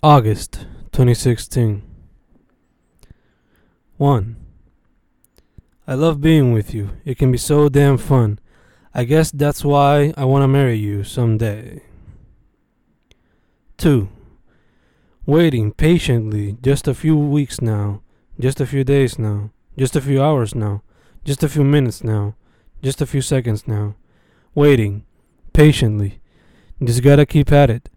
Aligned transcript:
August 0.00 0.64
2016. 0.92 1.82
1. 3.96 4.36
I 5.88 5.94
love 5.94 6.20
being 6.20 6.52
with 6.52 6.72
you. 6.72 6.90
It 7.04 7.18
can 7.18 7.32
be 7.32 7.38
so 7.38 7.68
damn 7.68 7.98
fun. 7.98 8.38
I 8.94 9.02
guess 9.02 9.32
that's 9.32 9.64
why 9.64 10.14
I 10.16 10.24
want 10.24 10.44
to 10.44 10.48
marry 10.48 10.76
you 10.76 11.02
someday. 11.02 11.82
2. 13.78 14.08
Waiting 15.26 15.72
patiently 15.72 16.58
just 16.62 16.86
a 16.86 16.94
few 16.94 17.16
weeks 17.16 17.60
now, 17.60 18.02
just 18.38 18.60
a 18.60 18.66
few 18.66 18.84
days 18.84 19.18
now, 19.18 19.50
just 19.76 19.96
a 19.96 20.00
few 20.00 20.22
hours 20.22 20.54
now, 20.54 20.84
just 21.24 21.42
a 21.42 21.48
few 21.48 21.64
minutes 21.64 22.04
now, 22.04 22.36
just 22.84 23.02
a 23.02 23.06
few 23.06 23.20
seconds 23.20 23.66
now. 23.66 23.96
Waiting 24.54 25.04
patiently. 25.52 26.20
Just 26.80 27.02
gotta 27.02 27.26
keep 27.26 27.50
at 27.50 27.68
it. 27.68 27.88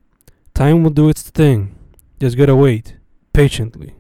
Time 0.56 0.82
will 0.82 0.90
do 0.90 1.08
its 1.08 1.30
thing. 1.30 1.78
Just 2.22 2.38
gotta 2.38 2.56
wait 2.56 2.98
patiently. 3.34 3.96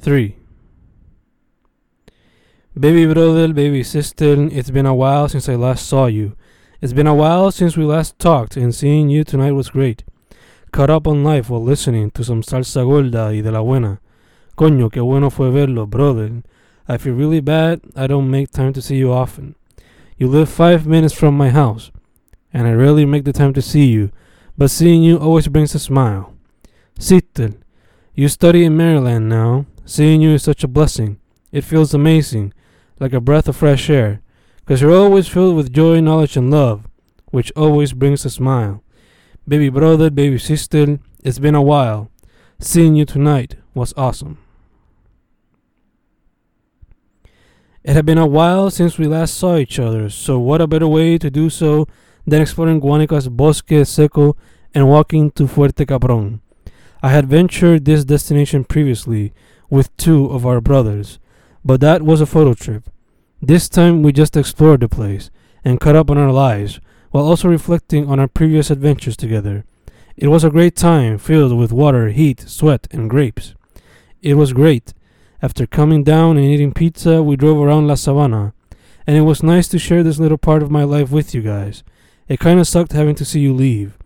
3. 0.00 0.34
Baby 2.80 3.12
brother, 3.12 3.52
baby 3.52 3.82
sister, 3.82 4.48
it's 4.50 4.70
been 4.70 4.86
a 4.86 4.94
while 4.94 5.28
since 5.28 5.46
I 5.46 5.56
last 5.56 5.86
saw 5.86 6.06
you. 6.06 6.34
It's 6.80 6.94
been 6.94 7.06
a 7.06 7.14
while 7.14 7.50
since 7.50 7.76
we 7.76 7.84
last 7.84 8.18
talked, 8.18 8.56
and 8.56 8.74
seeing 8.74 9.10
you 9.10 9.24
tonight 9.24 9.52
was 9.52 9.68
great. 9.68 10.04
Caught 10.72 10.88
up 10.88 11.06
on 11.06 11.22
life 11.22 11.50
while 11.50 11.62
listening 11.62 12.10
to 12.12 12.24
some 12.24 12.40
salsa 12.40 12.82
gorda 12.86 13.26
y 13.26 13.42
de 13.42 13.52
la 13.52 13.60
buena. 13.60 14.00
Coño, 14.56 14.90
qué 14.90 15.02
bueno 15.02 15.28
fue 15.28 15.50
verlo, 15.50 15.86
brother. 15.86 16.42
I 16.88 16.96
feel 16.96 17.12
really 17.12 17.40
bad 17.40 17.82
I 17.94 18.06
don't 18.06 18.30
make 18.30 18.52
time 18.52 18.72
to 18.72 18.80
see 18.80 18.96
you 18.96 19.12
often. 19.12 19.54
You 20.16 20.28
live 20.28 20.48
five 20.48 20.86
minutes 20.86 21.12
from 21.12 21.36
my 21.36 21.50
house, 21.50 21.90
and 22.54 22.66
I 22.66 22.72
rarely 22.72 23.04
make 23.04 23.24
the 23.24 23.34
time 23.34 23.52
to 23.52 23.60
see 23.60 23.84
you, 23.84 24.10
but 24.58 24.70
seeing 24.70 25.02
you 25.02 25.18
always 25.18 25.48
brings 25.48 25.74
a 25.74 25.78
smile. 25.78 26.32
Sister, 26.98 27.54
you 28.14 28.28
study 28.28 28.64
in 28.64 28.76
Maryland 28.76 29.28
now. 29.28 29.66
Seeing 29.84 30.20
you 30.20 30.30
is 30.30 30.42
such 30.42 30.64
a 30.64 30.68
blessing. 30.68 31.18
It 31.52 31.62
feels 31.62 31.94
amazing 31.94 32.52
like 32.98 33.12
a 33.12 33.20
breath 33.20 33.46
of 33.46 33.56
fresh 33.56 33.90
air, 33.90 34.20
because 34.56 34.80
you're 34.80 34.96
always 34.96 35.28
filled 35.28 35.54
with 35.54 35.72
joy, 35.72 36.00
knowledge, 36.00 36.36
and 36.36 36.50
love, 36.50 36.88
which 37.26 37.52
always 37.54 37.92
brings 37.92 38.24
a 38.24 38.30
smile. 38.30 38.82
Baby 39.46 39.68
brother, 39.68 40.10
baby 40.10 40.38
sister, 40.38 40.98
it's 41.22 41.38
been 41.38 41.54
a 41.54 41.62
while. 41.62 42.10
Seeing 42.58 42.96
you 42.96 43.04
tonight 43.04 43.56
was 43.74 43.92
awesome. 43.96 44.38
It 47.84 47.92
had 47.92 48.06
been 48.06 48.18
a 48.18 48.26
while 48.26 48.70
since 48.70 48.98
we 48.98 49.06
last 49.06 49.34
saw 49.34 49.56
each 49.56 49.78
other, 49.78 50.10
so 50.10 50.38
what 50.40 50.60
a 50.60 50.66
better 50.66 50.88
way 50.88 51.18
to 51.18 51.30
do 51.30 51.48
so 51.48 51.86
than 52.26 52.42
exploring 52.42 52.80
Guanica's 52.80 53.28
Bosque 53.28 53.84
Seco 53.84 54.36
and 54.74 54.88
walking 54.88 55.30
to 55.32 55.46
Fuerte 55.46 55.86
Capron. 55.86 56.40
I 57.02 57.10
had 57.10 57.28
ventured 57.28 57.84
this 57.84 58.04
destination 58.04 58.64
previously 58.64 59.32
with 59.70 59.96
two 59.96 60.26
of 60.26 60.46
our 60.46 60.60
brothers, 60.60 61.18
but 61.64 61.80
that 61.80 62.02
was 62.02 62.20
a 62.20 62.26
photo 62.26 62.54
trip. 62.54 62.88
This 63.40 63.68
time 63.68 64.02
we 64.02 64.12
just 64.12 64.36
explored 64.36 64.80
the 64.80 64.88
place 64.88 65.30
and 65.64 65.80
caught 65.80 65.96
up 65.96 66.10
on 66.10 66.18
our 66.18 66.32
lives 66.32 66.80
while 67.10 67.24
also 67.24 67.48
reflecting 67.48 68.08
on 68.08 68.18
our 68.18 68.28
previous 68.28 68.70
adventures 68.70 69.16
together. 69.16 69.64
It 70.16 70.28
was 70.28 70.44
a 70.44 70.50
great 70.50 70.76
time 70.76 71.18
filled 71.18 71.56
with 71.56 71.72
water, 71.72 72.08
heat, 72.08 72.40
sweat, 72.40 72.86
and 72.90 73.10
grapes. 73.10 73.54
It 74.22 74.34
was 74.34 74.52
great. 74.52 74.94
After 75.42 75.66
coming 75.66 76.02
down 76.02 76.38
and 76.38 76.46
eating 76.46 76.72
pizza, 76.72 77.22
we 77.22 77.36
drove 77.36 77.58
around 77.58 77.86
La 77.86 77.94
Sabana, 77.94 78.52
and 79.06 79.16
it 79.16 79.22
was 79.22 79.42
nice 79.42 79.68
to 79.68 79.78
share 79.78 80.02
this 80.02 80.18
little 80.18 80.38
part 80.38 80.62
of 80.62 80.70
my 80.70 80.84
life 80.84 81.10
with 81.10 81.34
you 81.34 81.42
guys. 81.42 81.84
It 82.28 82.40
kinda 82.40 82.64
sucked 82.64 82.92
having 82.92 83.14
to 83.16 83.24
see 83.24 83.40
you 83.40 83.52
leave, 83.52 83.98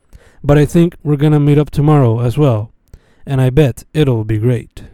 but 0.42 0.58
I 0.58 0.66
think 0.66 0.96
we're 1.02 1.16
gonna 1.16 1.40
meet 1.40 1.58
up 1.58 1.70
tomorrow 1.70 2.20
as 2.20 2.36
well, 2.36 2.70
and 3.26 3.40
I 3.40 3.50
bet 3.50 3.84
it'll 3.92 4.24
be 4.24 4.38
great. 4.38 4.84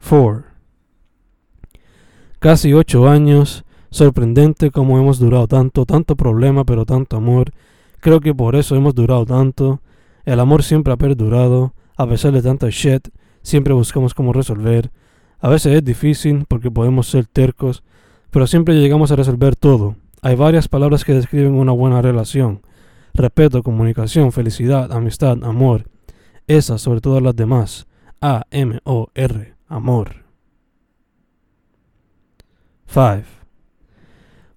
4. 0.00 0.44
Casi 2.38 2.72
ocho 2.74 3.08
años, 3.08 3.64
sorprendente 3.90 4.72
como 4.72 4.98
hemos 4.98 5.20
durado 5.20 5.46
tanto, 5.46 5.86
tanto 5.86 6.16
problema 6.16 6.64
pero 6.64 6.84
tanto 6.84 7.16
amor. 7.16 7.52
Creo 8.00 8.20
que 8.20 8.34
por 8.34 8.56
eso 8.56 8.74
hemos 8.74 8.96
durado 8.96 9.24
tanto. 9.24 9.80
El 10.24 10.40
amor 10.40 10.64
siempre 10.64 10.92
ha 10.92 10.96
perdurado, 10.96 11.72
a 11.96 12.06
pesar 12.06 12.32
de 12.32 12.42
tanta 12.42 12.68
shit, 12.68 13.08
siempre 13.42 13.74
buscamos 13.74 14.12
cómo 14.12 14.32
resolver. 14.32 14.90
A 15.38 15.48
veces 15.48 15.76
es 15.76 15.84
difícil 15.84 16.44
porque 16.48 16.70
podemos 16.70 17.06
ser 17.06 17.26
tercos, 17.26 17.84
pero 18.30 18.46
siempre 18.46 18.74
llegamos 18.74 19.12
a 19.12 19.16
resolver 19.16 19.54
todo. 19.54 19.96
Hay 20.22 20.36
varias 20.36 20.68
palabras 20.68 21.04
que 21.04 21.14
describen 21.14 21.54
una 21.54 21.72
buena 21.72 22.00
relación. 22.00 22.62
Respeto, 23.12 23.62
comunicación, 23.62 24.32
felicidad, 24.32 24.92
amistad, 24.92 25.42
amor. 25.42 25.90
Esas 26.46 26.80
sobre 26.80 27.00
todas 27.00 27.22
las 27.22 27.36
demás. 27.36 27.86
A-M-O-R 28.20 29.54
amor. 29.72 30.24
5. 32.86 33.22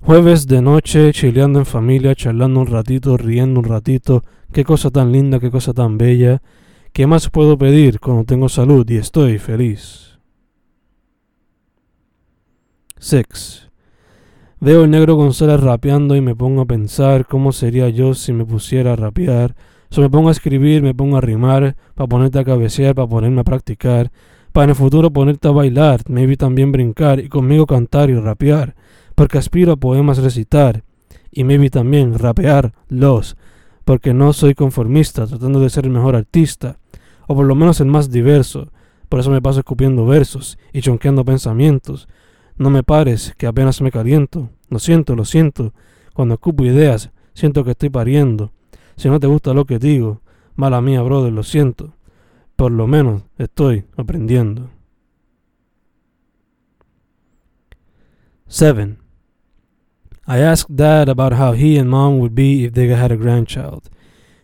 Jueves 0.02 0.46
de 0.46 0.62
noche, 0.62 1.12
chileando 1.14 1.60
en 1.60 1.66
familia, 1.66 2.14
charlando 2.14 2.60
un 2.60 2.68
ratito, 2.68 3.18
riendo 3.18 3.62
un 3.62 3.66
ratito. 3.66 4.24
Qué 4.52 4.64
cosa 4.64 4.92
tan 4.92 5.12
linda, 5.12 5.40
qué 5.40 5.50
cosa 5.50 5.74
tan 5.74 5.98
bella. 5.98 6.42
¿Qué 6.94 7.08
más 7.08 7.30
puedo 7.30 7.58
pedir 7.58 8.00
cuando 8.00 8.26
tengo 8.26 8.50
salud 8.50 8.88
y 8.90 8.98
estoy 8.98 9.40
feliz? 9.40 10.20
6. 13.00 13.70
Veo 14.66 14.84
el 14.84 14.90
negro 14.90 15.14
González 15.14 15.60
rapeando 15.60 16.16
y 16.16 16.22
me 16.22 16.36
pongo 16.36 16.64
a 16.64 16.66
pensar 16.66 17.28
cómo 17.28 17.52
sería 17.52 17.88
yo 17.90 18.16
si 18.16 18.34
me 18.34 18.48
pusiera 18.48 18.94
a 18.94 18.96
rapear. 18.96 19.56
So 19.92 20.02
me 20.02 20.10
pongo 20.10 20.30
a 20.30 20.32
escribir, 20.32 20.82
me 20.82 20.96
pongo 20.96 21.18
a 21.18 21.22
rimar, 21.22 21.76
para 21.94 22.08
ponerte 22.08 22.40
a 22.40 22.44
cabecear, 22.44 22.96
para 22.96 23.08
ponerme 23.08 23.42
a 23.42 23.44
practicar. 23.44 24.12
Para 24.52 24.64
en 24.64 24.70
el 24.72 24.76
futuro 24.76 25.12
ponerte 25.12 25.48
a 25.48 25.52
bailar, 25.52 26.02
maybe 26.10 26.36
también 26.36 26.72
brincar 26.72 27.20
y 27.20 27.30
conmigo 27.30 27.68
cantar 27.68 28.10
y 28.10 28.16
rapear, 28.16 28.74
porque 29.14 29.38
aspiro 29.38 29.74
a 29.74 29.76
poemas 29.76 30.18
recitar 30.18 30.84
y 31.30 31.44
maybe 31.44 31.70
también 31.70 32.18
rapear 32.18 32.74
los, 32.88 33.38
porque 33.84 34.16
no 34.16 34.34
soy 34.34 34.56
conformista 34.56 35.28
tratando 35.28 35.60
de 35.60 35.70
ser 35.70 35.86
el 35.86 35.92
mejor 35.92 36.16
artista, 36.16 36.80
o 37.28 37.36
por 37.36 37.46
lo 37.46 37.54
menos 37.54 37.82
el 37.82 37.88
más 37.88 38.10
diverso, 38.10 38.72
por 39.10 39.20
eso 39.20 39.30
me 39.30 39.44
paso 39.44 39.60
escupiendo 39.60 40.08
versos 40.08 40.58
y 40.74 40.82
chonqueando 40.82 41.24
pensamientos. 41.24 42.08
No 42.58 42.70
me 42.70 42.84
pares, 42.84 43.34
que 43.38 43.48
apenas 43.48 43.82
me 43.82 43.92
caliento. 43.92 44.50
Lo 44.70 44.80
siento, 44.80 45.16
lo 45.16 45.26
siento. 45.26 45.74
Cuando 46.14 46.36
escupo 46.36 46.64
ideas, 46.64 47.12
siento 47.34 47.64
que 47.64 47.72
estoy 47.72 47.90
pariendo. 47.90 48.52
Si 48.96 49.10
no 49.10 49.20
te 49.20 49.28
gusta 49.28 49.54
lo 49.54 49.66
que 49.66 49.80
digo, 49.80 50.22
mala 50.56 50.82
mía, 50.82 51.02
brother, 51.02 51.34
lo 51.34 51.44
siento. 51.44 51.96
Por 52.56 52.72
lo 52.72 52.88
menos 52.88 53.24
estoy 53.38 53.86
aprendiendo. 53.98 54.70
7. 58.48 58.98
I 60.28 60.40
asked 60.40 60.76
Dad 60.76 61.10
about 61.10 61.34
how 61.34 61.54
he 61.54 61.78
and 61.78 61.90
Mom 61.90 62.20
would 62.20 62.34
be 62.34 62.64
if 62.64 62.74
they 62.74 62.88
had 62.88 63.12
a 63.12 63.18
grandchild. 63.18 63.90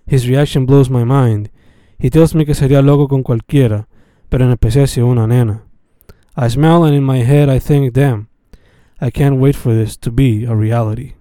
His 0.06 0.28
reaction 0.28 0.66
blows 0.66 0.90
my 0.90 1.04
mind. 1.04 1.50
He 1.98 2.10
tells 2.10 2.36
me 2.36 2.46
que 2.46 2.54
sería 2.54 2.82
loco 2.82 3.08
con 3.08 3.24
cualquiera, 3.24 3.88
pero 4.28 4.44
en 4.44 4.52
especial 4.52 4.88
si 4.88 5.02
una 5.02 5.28
nena. 5.28 5.64
I 6.36 6.48
smile 6.48 6.84
and 6.84 6.96
in 6.96 7.04
my 7.04 7.20
head 7.20 7.50
I 7.50 7.60
think, 7.60 7.94
damn, 7.94 8.30
I 9.00 9.10
can't 9.10 9.38
wait 9.38 9.56
for 9.56 9.74
this 9.74 9.98
to 9.98 10.12
be 10.12 10.46
a 10.46 10.56
reality. 10.56 11.14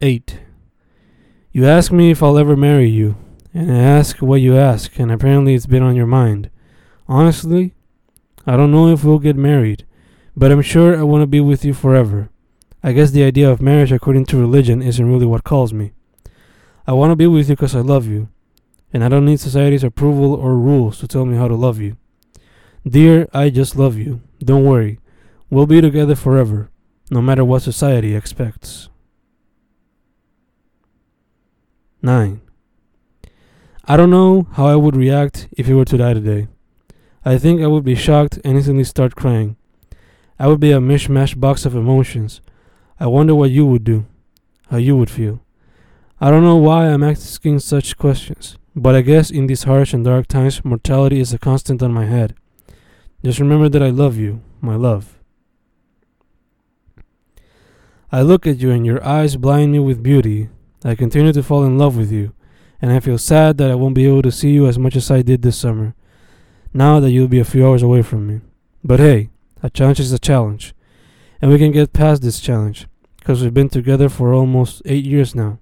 8. 0.00 0.40
You 1.52 1.66
ask 1.66 1.92
me 1.92 2.10
if 2.10 2.22
I'll 2.22 2.38
ever 2.38 2.56
marry 2.56 2.88
you 2.88 3.16
and 3.54 3.70
I 3.70 3.78
ask 3.78 4.22
what 4.22 4.40
you 4.40 4.56
ask, 4.56 4.98
and 4.98 5.12
apparently 5.12 5.54
it's 5.54 5.66
been 5.66 5.82
on 5.82 5.96
your 5.96 6.06
mind. 6.06 6.50
Honestly, 7.06 7.74
I 8.46 8.56
don't 8.56 8.72
know 8.72 8.88
if 8.88 9.04
we'll 9.04 9.18
get 9.18 9.36
married, 9.36 9.84
but 10.36 10.50
I'm 10.50 10.62
sure 10.62 10.96
I 10.96 11.02
want 11.02 11.22
to 11.22 11.26
be 11.26 11.40
with 11.40 11.64
you 11.64 11.74
forever. 11.74 12.30
I 12.82 12.92
guess 12.92 13.10
the 13.10 13.24
idea 13.24 13.50
of 13.50 13.60
marriage 13.60 13.92
according 13.92 14.26
to 14.26 14.38
religion 14.38 14.80
isn't 14.82 15.06
really 15.08 15.26
what 15.26 15.44
calls 15.44 15.72
me. 15.72 15.92
I 16.86 16.92
want 16.92 17.12
to 17.12 17.16
be 17.16 17.26
with 17.26 17.48
you 17.48 17.56
because 17.56 17.76
I 17.76 17.80
love 17.80 18.06
you, 18.06 18.28
and 18.92 19.04
I 19.04 19.08
don't 19.08 19.26
need 19.26 19.40
society's 19.40 19.84
approval 19.84 20.34
or 20.34 20.56
rules 20.56 20.98
to 20.98 21.06
tell 21.06 21.26
me 21.26 21.36
how 21.36 21.46
to 21.46 21.54
love 21.54 21.78
you. 21.78 21.96
Dear, 22.88 23.28
I 23.32 23.50
just 23.50 23.76
love 23.76 23.96
you. 23.96 24.22
Don't 24.40 24.64
worry. 24.64 24.98
We'll 25.50 25.66
be 25.66 25.80
together 25.80 26.16
forever, 26.16 26.68
no 27.10 27.22
matter 27.22 27.44
what 27.44 27.62
society 27.62 28.16
expects. 28.16 28.88
9. 32.02 32.40
I 33.84 33.96
don't 33.96 34.10
know 34.10 34.48
how 34.54 34.66
I 34.66 34.74
would 34.74 34.96
react 34.96 35.46
if 35.52 35.66
he 35.66 35.74
were 35.74 35.84
to 35.84 35.96
die 35.96 36.14
today. 36.14 36.48
I 37.24 37.38
think 37.38 37.60
I 37.60 37.68
would 37.68 37.84
be 37.84 37.94
shocked 37.94 38.40
and 38.44 38.56
instantly 38.56 38.82
start 38.82 39.14
crying. 39.14 39.56
I 40.36 40.48
would 40.48 40.58
be 40.58 40.72
a 40.72 40.80
mishmash 40.80 41.38
box 41.38 41.64
of 41.64 41.76
emotions. 41.76 42.40
I 42.98 43.06
wonder 43.06 43.36
what 43.36 43.50
you 43.50 43.64
would 43.64 43.84
do, 43.84 44.06
how 44.70 44.78
you 44.78 44.96
would 44.96 45.10
feel. 45.10 45.40
I 46.20 46.32
don't 46.32 46.42
know 46.42 46.56
why 46.56 46.88
I'm 46.88 47.04
asking 47.04 47.60
such 47.60 47.96
questions, 47.96 48.56
but 48.74 48.96
I 48.96 49.02
guess 49.02 49.30
in 49.30 49.46
these 49.46 49.64
harsh 49.64 49.94
and 49.94 50.04
dark 50.04 50.26
times, 50.26 50.64
mortality 50.64 51.20
is 51.20 51.32
a 51.32 51.38
constant 51.38 51.80
on 51.80 51.92
my 51.92 52.06
head. 52.06 52.34
Just 53.24 53.38
remember 53.38 53.68
that 53.68 53.82
I 53.82 53.90
love 53.90 54.16
you, 54.16 54.42
my 54.60 54.74
love. 54.74 55.18
I 58.10 58.22
look 58.22 58.46
at 58.46 58.58
you 58.58 58.70
and 58.70 58.84
your 58.84 59.02
eyes 59.04 59.36
blind 59.36 59.72
me 59.72 59.78
with 59.78 60.02
beauty. 60.02 60.50
I 60.84 60.94
continue 60.96 61.32
to 61.32 61.42
fall 61.42 61.64
in 61.64 61.78
love 61.78 61.96
with 61.96 62.10
you, 62.10 62.34
and 62.80 62.90
I 62.90 62.98
feel 62.98 63.18
sad 63.18 63.58
that 63.58 63.70
I 63.70 63.76
won't 63.76 63.94
be 63.94 64.06
able 64.06 64.22
to 64.22 64.32
see 64.32 64.50
you 64.50 64.66
as 64.66 64.78
much 64.78 64.96
as 64.96 65.10
I 65.10 65.22
did 65.22 65.42
this 65.42 65.56
summer, 65.56 65.94
now 66.74 66.98
that 66.98 67.10
you'll 67.10 67.28
be 67.28 67.38
a 67.38 67.44
few 67.44 67.66
hours 67.66 67.82
away 67.82 68.02
from 68.02 68.26
me. 68.26 68.40
But 68.82 68.98
hey, 68.98 69.30
a 69.62 69.70
challenge 69.70 70.00
is 70.00 70.12
a 70.12 70.18
challenge, 70.18 70.74
and 71.40 71.50
we 71.50 71.58
can 71.58 71.70
get 71.70 71.92
past 71.92 72.22
this 72.22 72.40
challenge, 72.40 72.88
because 73.18 73.40
we've 73.40 73.54
been 73.54 73.68
together 73.68 74.08
for 74.08 74.34
almost 74.34 74.82
eight 74.84 75.04
years 75.04 75.34
now, 75.36 75.60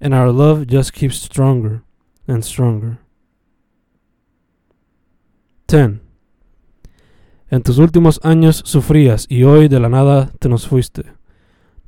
and 0.00 0.12
our 0.12 0.32
love 0.32 0.66
just 0.66 0.92
keeps 0.92 1.16
stronger 1.16 1.84
and 2.26 2.44
stronger. 2.44 2.98
10. 5.68 6.00
En 7.50 7.62
tus 7.64 7.78
últimos 7.78 8.20
años 8.22 8.62
sufrías 8.64 9.26
y 9.28 9.42
hoy 9.42 9.66
de 9.66 9.80
la 9.80 9.88
nada 9.88 10.30
te 10.38 10.48
nos 10.48 10.68
fuiste. 10.68 11.02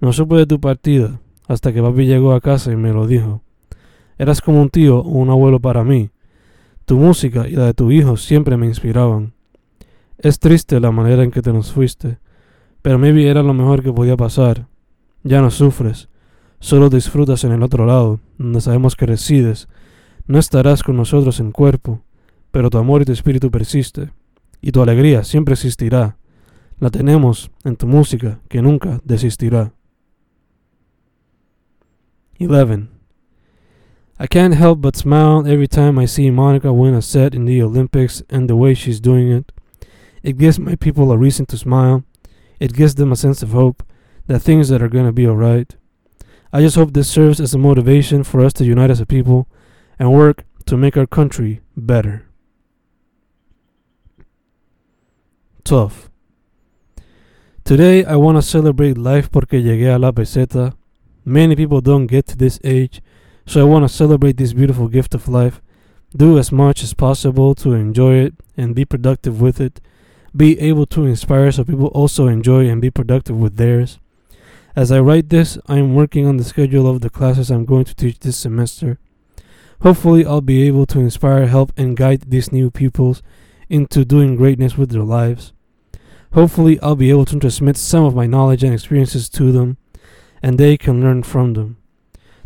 No 0.01 0.13
supe 0.13 0.35
de 0.35 0.47
tu 0.47 0.59
partida 0.59 1.21
hasta 1.47 1.73
que 1.73 1.81
papi 1.81 2.05
llegó 2.05 2.33
a 2.33 2.41
casa 2.41 2.73
y 2.73 2.77
me 2.77 2.93
lo 2.93 3.07
dijo. 3.07 3.45
Eras 4.19 4.41
como 4.41 4.61
un 4.61 4.71
tío 4.71 4.99
o 4.99 5.09
un 5.09 5.31
abuelo 5.31 5.61
para 5.61 5.85
mí. 5.85 6.11
Tu 6.85 6.97
música 6.97 7.47
y 7.47 7.53
la 7.53 7.67
de 7.67 7.75
tu 7.75 7.93
hijo 7.93 8.17
siempre 8.17 8.57
me 8.57 8.67
inspiraban. 8.67 9.35
Es 10.19 10.41
triste 10.41 10.81
la 10.81 10.91
manera 10.91 11.23
en 11.23 11.31
que 11.31 11.43
te 11.43 11.53
nos 11.53 11.71
fuiste, 11.71 12.19
pero 12.83 12.99
maybe 12.99 13.29
era 13.29 13.45
lo 13.45 13.55
mejor 13.55 13.85
que 13.85 13.93
podía 13.93 14.17
pasar. 14.17 14.67
Ya 15.23 15.41
no 15.43 15.53
sufres, 15.53 16.09
solo 16.59 16.91
disfrutas 16.91 17.45
en 17.45 17.53
el 17.53 17.63
otro 17.63 17.87
lado, 17.87 18.19
donde 18.37 18.61
sabemos 18.61 18.97
que 18.97 19.07
resides. 19.07 19.69
No 20.27 20.41
estarás 20.41 20.83
con 20.83 20.97
nosotros 20.97 21.39
en 21.39 21.53
cuerpo, 21.53 22.03
pero 22.51 22.69
tu 22.69 22.79
amor 22.79 23.03
y 23.03 23.05
tu 23.05 23.13
espíritu 23.13 23.53
persiste, 23.53 24.11
y 24.63 24.71
tu 24.73 24.81
alegría 24.81 25.25
siempre 25.25 25.55
existirá. 25.55 26.17
La 26.79 26.91
tenemos 26.91 27.51
en 27.65 27.77
tu 27.77 27.87
música 27.87 28.41
que 28.49 28.63
nunca 28.63 29.01
desistirá. 29.05 29.75
11. 32.41 32.89
I 34.19 34.27
can't 34.27 34.55
help 34.55 34.81
but 34.81 34.97
smile 34.97 35.47
every 35.47 35.69
time 35.69 35.99
I 35.99 36.07
see 36.07 36.31
Monica 36.31 36.73
win 36.73 36.95
a 36.95 37.03
set 37.03 37.35
in 37.35 37.45
the 37.45 37.63
Olympics 37.63 38.23
and 38.31 38.49
the 38.49 38.57
way 38.57 38.75
she's 38.75 39.01
doing 39.01 39.31
it. 39.31 39.53
It 40.23 40.39
gives 40.39 40.59
my 40.59 40.77
people 40.77 41.11
a 41.11 41.19
reason 41.19 41.47
to 41.47 41.57
smile. 41.57 42.05
It 42.61 42.75
gives 42.75 42.95
them 42.95 43.13
a 43.13 43.17
sense 43.17 43.43
of 43.43 43.51
hope 43.51 43.83
that 44.29 44.41
things 44.41 44.69
that 44.69 44.81
are 44.81 44.89
going 44.89 45.07
to 45.07 45.13
be 45.13 45.27
alright. 45.27 45.77
I 46.53 46.61
just 46.61 46.77
hope 46.77 46.93
this 46.93 47.09
serves 47.09 47.41
as 47.41 47.55
a 47.55 47.59
motivation 47.59 48.23
for 48.23 48.45
us 48.45 48.53
to 48.55 48.65
unite 48.65 48.91
as 48.91 49.01
a 49.01 49.07
people 49.07 49.49
and 49.99 50.13
work 50.13 50.45
to 50.67 50.77
make 50.77 50.97
our 50.97 51.07
country 51.07 51.61
better. 51.77 52.27
12. 55.65 56.11
Today 57.65 58.05
I 58.05 58.17
want 58.17 58.37
to 58.37 58.43
celebrate 58.43 58.99
life 58.99 59.31
porque 59.31 59.63
llegué 59.63 59.95
a 59.95 59.99
la 59.99 60.11
peseta. 60.11 60.75
Many 61.25 61.55
people 61.55 61.81
don't 61.81 62.07
get 62.07 62.27
to 62.27 62.37
this 62.37 62.59
age, 62.65 63.01
so 63.47 63.61
I 63.61 63.65
want 63.65 63.85
to 63.85 63.89
celebrate 63.89 64.37
this 64.37 64.53
beautiful 64.53 64.89
gift 64.89 65.15
of 65.15 65.29
life. 65.29 65.63
Do 66.17 66.37
as 66.37 66.51
much 66.51 66.83
as 66.83 66.95
possible 66.95 67.55
to 67.57 67.75
enjoy 67.75 68.15
it 68.17 68.35
and 68.57 68.75
be 68.75 68.85
productive 68.85 69.41
with 69.41 69.61
it. 69.61 69.81
Be 70.37 70.59
able 70.59 70.87
to 70.87 71.07
inspire 71.07 71.53
so 71.53 71.63
people 71.63 71.87
also 71.89 72.27
enjoy 72.27 72.69
and 72.69 72.81
be 72.81 72.91
productive 72.91 73.37
with 73.37 73.57
theirs. 73.57 74.01
As 74.75 74.91
I 74.91 75.01
write 75.01 75.29
this, 75.29 75.59
I 75.67 75.79
am 75.79 75.95
working 75.95 76.27
on 76.27 76.39
the 76.39 76.45
schedule 76.45 76.89
of 76.89 77.03
the 77.03 77.11
classes 77.11 77.51
I'm 77.51 77.67
going 77.67 77.85
to 77.85 77.95
teach 77.95 78.19
this 78.19 78.37
semester. 78.37 78.99
Hopefully, 79.83 80.27
I'll 80.27 80.41
be 80.41 80.67
able 80.67 80.87
to 80.87 81.01
inspire, 81.01 81.47
help, 81.47 81.73
and 81.77 81.97
guide 81.97 82.23
these 82.23 82.53
new 82.53 82.71
pupils 82.71 83.23
into 83.73 84.05
doing 84.05 84.37
greatness 84.37 84.77
with 84.77 84.91
their 84.91 85.03
lives. 85.03 85.55
Hopefully, 86.35 86.79
I'll 86.81 86.95
be 86.95 87.11
able 87.11 87.25
to 87.25 87.39
transmit 87.39 87.77
some 87.77 88.05
of 88.05 88.15
my 88.15 88.27
knowledge 88.27 88.63
and 88.63 88.75
experiences 88.75 89.29
to 89.31 89.51
them, 89.51 89.79
and 90.43 90.59
they 90.59 90.77
can 90.77 91.01
learn 91.01 91.23
from 91.23 91.55
them. 91.55 91.79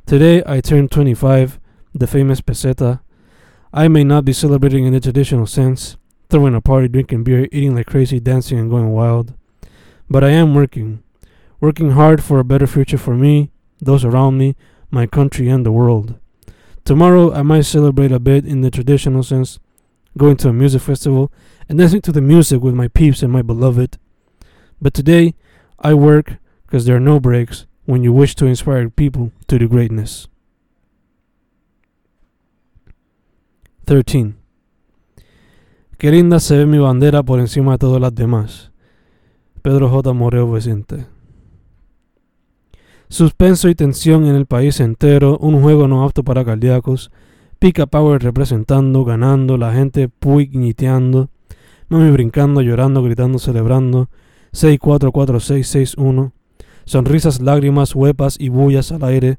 Today, 0.06 0.42
I 0.46 0.60
turned 0.60 0.92
25, 0.92 1.58
the 1.92 2.06
famous 2.06 2.40
peseta. 2.40 3.00
I 3.72 3.88
may 3.88 4.04
not 4.04 4.24
be 4.24 4.32
celebrating 4.32 4.86
in 4.86 4.92
the 4.92 5.00
traditional 5.00 5.46
sense, 5.46 5.96
throwing 6.30 6.54
a 6.54 6.60
party, 6.60 6.86
drinking 6.86 7.24
beer, 7.24 7.48
eating 7.50 7.74
like 7.74 7.86
crazy, 7.86 8.20
dancing, 8.20 8.58
and 8.58 8.70
going 8.70 8.92
wild, 8.92 9.34
but 10.08 10.22
I 10.22 10.30
am 10.30 10.54
working, 10.54 11.02
working 11.60 11.90
hard 11.90 12.22
for 12.22 12.38
a 12.38 12.44
better 12.44 12.68
future 12.68 12.98
for 12.98 13.16
me, 13.16 13.50
those 13.80 14.04
around 14.04 14.38
me, 14.38 14.54
my 14.90 15.06
country, 15.06 15.48
and 15.48 15.66
the 15.66 15.72
world. 15.72 16.14
Tomorrow, 16.84 17.32
I 17.32 17.42
might 17.42 17.62
celebrate 17.62 18.12
a 18.12 18.20
bit 18.20 18.46
in 18.46 18.60
the 18.60 18.70
traditional 18.70 19.24
sense, 19.24 19.58
going 20.16 20.36
to 20.36 20.48
a 20.48 20.52
music 20.52 20.82
festival, 20.82 21.30
and 21.68 21.78
listening 21.78 22.02
to 22.02 22.12
the 22.12 22.20
music 22.20 22.62
with 22.62 22.74
my 22.74 22.88
peeps 22.88 23.22
and 23.22 23.32
my 23.32 23.42
beloved. 23.42 23.98
But 24.80 24.94
today, 24.94 25.34
I 25.78 25.94
work 25.94 26.38
because 26.66 26.86
there 26.86 26.96
are 26.96 27.00
no 27.00 27.20
breaks 27.20 27.66
when 27.84 28.02
you 28.02 28.12
wish 28.12 28.34
to 28.36 28.46
inspire 28.46 28.88
people 28.90 29.32
to 29.46 29.58
do 29.58 29.68
greatness. 29.68 30.28
13. 33.86 34.34
Qué 35.98 36.10
linda 36.10 36.40
se 36.40 36.56
ve 36.56 36.66
mi 36.66 36.78
bandera 36.78 37.22
por 37.22 37.38
encima 37.38 37.72
de 37.72 37.78
todas 37.78 38.00
las 38.00 38.14
demás. 38.14 38.70
Pedro 39.62 39.88
J. 39.88 40.12
Moreo 40.12 40.52
Vicente. 40.52 41.06
Suspenso 43.08 43.68
y 43.68 43.74
tensión 43.76 44.26
en 44.26 44.34
el 44.34 44.46
país 44.46 44.80
entero, 44.80 45.38
un 45.38 45.62
juego 45.62 45.86
no 45.86 46.04
apto 46.04 46.24
para 46.24 46.44
cardíacos, 46.44 47.12
Pica 47.58 47.86
Power 47.86 48.22
representando, 48.22 49.04
ganando, 49.04 49.56
la 49.56 49.72
gente 49.72 50.08
puigniteando, 50.08 51.30
mami 51.88 52.10
brincando, 52.10 52.60
llorando, 52.60 53.02
gritando, 53.02 53.38
celebrando, 53.38 54.10
644661, 54.52 56.32
sonrisas, 56.84 57.40
lágrimas, 57.40 57.94
huepas 57.94 58.36
y 58.38 58.50
bullas 58.50 58.92
al 58.92 59.04
aire, 59.04 59.38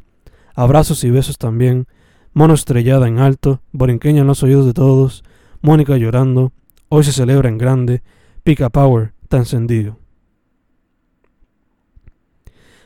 abrazos 0.55 1.03
y 1.03 1.11
besos 1.11 1.37
también, 1.37 1.87
mono 2.33 2.55
estrellada 2.55 3.07
en 3.07 3.19
alto, 3.19 3.61
borinqueña 3.71 4.21
en 4.21 4.27
los 4.27 4.41
oídos 4.41 4.65
de 4.65 4.73
todos, 4.73 5.23
Mónica 5.61 5.97
llorando, 5.97 6.53
hoy 6.89 7.03
se 7.03 7.11
celebra 7.11 7.49
en 7.49 7.57
grande, 7.57 8.01
Pica 8.43 8.69
Power 8.69 9.13
está 9.21 9.37
encendido. 9.37 9.99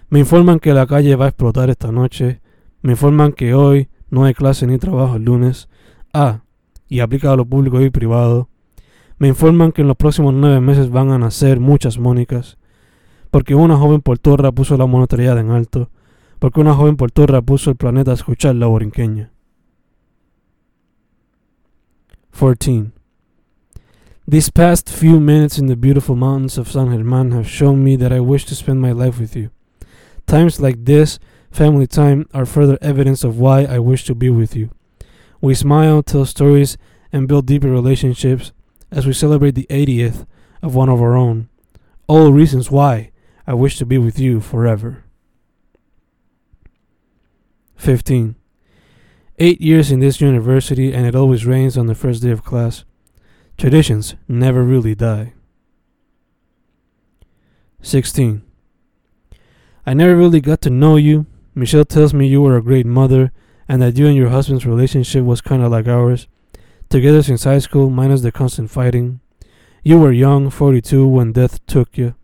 Me 0.10 0.20
informan 0.20 0.60
que 0.60 0.74
la 0.74 0.88
calle 0.88 1.16
va 1.16 1.26
a 1.26 1.30
explotar 1.30 1.70
esta 1.70 1.90
noche, 1.92 2.42
me 2.82 2.94
informan 2.94 3.32
que 3.32 3.54
hoy 3.54 3.90
no 4.12 4.26
hay 4.26 4.36
clase 4.36 4.68
ni 4.68 4.78
trabajo 4.78 5.16
el 5.16 5.24
lunes. 5.24 5.68
Ah, 6.14 6.42
y 6.88 7.00
aplica 7.00 7.32
a 7.32 7.36
lo 7.36 7.46
público 7.46 7.82
y 7.82 7.90
privado. 7.90 8.50
Me 9.18 9.30
informan 9.30 9.72
que 9.72 9.82
en 9.82 9.88
los 9.88 9.98
próximos 9.98 10.34
nueve 10.34 10.60
meses 10.62 10.92
van 10.92 11.12
a 11.12 11.18
nacer 11.18 11.60
muchas 11.60 11.98
Mónicas, 11.98 12.58
porque 13.32 13.56
una 13.56 13.78
joven 13.78 14.02
portorra 14.02 14.52
puso 14.52 14.78
la 14.78 14.86
monotrellada 14.86 15.42
en 15.42 15.52
alto, 15.52 15.90
porque 16.40 16.60
una 16.60 16.74
joven 16.74 16.98
portorra 16.98 17.42
puso 17.42 17.70
el 17.70 17.78
planeta 17.78 18.12
a 18.12 18.16
escuchar 18.16 18.56
la 18.56 18.68
borinqueña. 18.68 19.32
14. 22.38 22.92
These 24.28 24.50
past 24.52 24.90
few 24.90 25.20
minutes 25.20 25.58
in 25.58 25.68
the 25.68 25.76
beautiful 25.76 26.16
mountains 26.16 26.58
of 26.58 26.70
San 26.70 26.88
Germán 26.88 27.34
have 27.34 27.48
shown 27.48 27.84
me 27.84 27.96
that 27.98 28.12
I 28.12 28.20
wish 28.20 28.46
to 28.46 28.56
spend 28.56 28.82
my 28.82 28.92
life 28.92 29.20
with 29.20 29.36
you. 29.36 29.52
Times 30.26 30.60
like 30.60 30.86
this 30.86 31.20
family 31.52 31.86
time 31.86 32.28
are 32.34 32.46
further 32.46 32.78
evidence 32.82 33.24
of 33.24 33.40
why 33.40 33.66
I 33.66 33.80
wish 33.80 34.06
to 34.06 34.16
be 34.16 34.30
with 34.30 34.56
you. 34.56 34.72
We 35.42 35.54
smile, 35.54 36.02
tell 36.02 36.26
stories, 36.26 36.78
and 37.12 37.28
build 37.28 37.46
deeper 37.46 37.70
relationships 37.70 38.52
as 38.92 39.06
we 39.06 39.14
celebrate 39.14 39.56
the 39.56 39.68
80th 39.70 40.26
of 40.62 40.76
one 40.76 40.90
of 40.90 41.02
our 41.02 41.16
own. 41.16 41.50
All 42.08 42.32
reasons 42.32 42.72
why 42.72 43.12
I 43.46 43.54
wish 43.54 43.78
to 43.78 43.86
be 43.86 43.98
with 43.98 44.20
you 44.20 44.40
forever. 44.40 45.04
15. 47.76 48.36
Eight 49.40 49.60
years 49.60 49.92
in 49.92 50.00
this 50.00 50.22
university, 50.22 50.94
and 50.94 51.06
it 51.06 51.16
always 51.16 51.46
rains 51.46 51.78
on 51.78 51.88
the 51.88 51.96
first 51.96 52.22
day 52.22 52.30
of 52.30 52.44
class. 52.44 52.86
Traditions 53.58 54.16
never 54.28 54.64
really 54.64 54.94
die. 54.94 55.34
16. 57.82 58.44
I 59.86 59.94
never 59.96 60.16
really 60.16 60.42
got 60.42 60.62
to 60.62 60.70
know 60.70 60.96
you, 60.96 61.26
Michelle 61.54 61.86
tells 61.86 62.14
me 62.14 62.28
you 62.28 62.42
were 62.42 62.56
a 62.56 62.64
great 62.64 62.86
mother 62.86 63.32
and 63.68 63.82
that 63.82 63.98
you 63.98 64.08
and 64.08 64.16
your 64.16 64.30
husband's 64.30 64.66
relationship 64.66 65.24
was 65.24 65.42
kind 65.42 65.62
of 65.62 65.72
like 65.72 65.88
ours. 65.88 66.28
Together 66.90 67.24
since 67.24 67.44
high 67.44 67.60
school, 67.60 67.90
minus 67.90 68.22
the 68.22 68.32
constant 68.32 68.70
fighting. 68.70 69.20
You 69.84 70.00
were 70.00 70.12
young, 70.12 70.50
42, 70.50 71.08
when 71.08 71.32
death 71.32 71.66
took 71.66 71.98
you. 71.98 72.16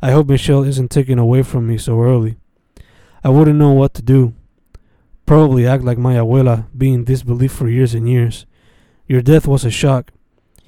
I 0.00 0.10
hope 0.10 0.28
Michelle 0.28 0.64
isn't 0.64 0.90
taken 0.90 1.18
away 1.18 1.42
from 1.42 1.66
me 1.66 1.78
so 1.78 2.00
early. 2.00 2.36
I 3.24 3.28
wouldn't 3.28 3.58
know 3.58 3.72
what 3.72 3.94
to 3.94 4.02
do. 4.02 4.34
Probably 5.24 5.66
act 5.66 5.84
like 5.84 5.98
my 5.98 6.14
abuela, 6.14 6.66
being 6.76 6.94
in 6.94 7.04
disbelief 7.04 7.52
for 7.52 7.68
years 7.68 7.94
and 7.94 8.08
years. 8.08 8.44
Your 9.06 9.22
death 9.22 9.46
was 9.46 9.64
a 9.64 9.70
shock. 9.70 10.10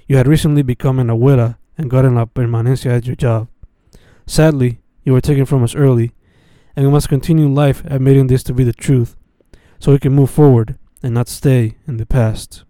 You 0.07 0.17
had 0.17 0.29
recently 0.29 0.63
become 0.63 0.99
an 0.99 1.09
abuela 1.09 1.57
and 1.77 1.91
gotten 1.91 2.15
la 2.15 2.25
permanencia 2.27 2.97
at 2.97 3.07
your 3.07 3.17
job. 3.17 3.49
Sadly, 4.27 4.81
you 5.03 5.13
were 5.13 5.21
taken 5.21 5.45
from 5.45 5.63
us 5.63 5.75
early, 5.75 6.13
and 6.77 6.87
we 6.87 6.93
must 6.93 7.09
continue 7.09 7.49
life 7.49 7.85
admitting 7.87 8.27
this 8.27 8.43
to 8.45 8.55
be 8.55 8.65
the 8.65 8.73
truth 8.73 9.17
so 9.79 9.93
we 9.93 9.99
can 9.99 10.15
move 10.15 10.31
forward 10.31 10.79
and 11.03 11.15
not 11.15 11.29
stay 11.29 11.77
in 11.87 11.99
the 11.99 12.07
past. 12.07 12.65